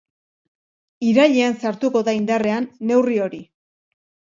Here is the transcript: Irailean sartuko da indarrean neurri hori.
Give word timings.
Irailean 1.11 1.59
sartuko 1.67 2.03
da 2.11 2.19
indarrean 2.23 2.71
neurri 2.93 3.25
hori. 3.29 3.45